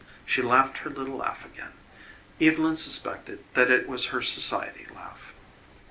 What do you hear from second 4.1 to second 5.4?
society laugh.